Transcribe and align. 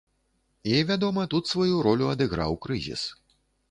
І, 0.71 0.79
вядома, 0.93 1.27
тут 1.35 1.53
сваю 1.53 1.85
ролю 1.91 2.11
адыграў 2.17 2.61
крызіс. 2.67 3.01